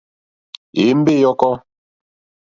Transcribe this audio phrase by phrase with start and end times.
[0.81, 1.53] Èyémbé ǃyɔ́kɔ́.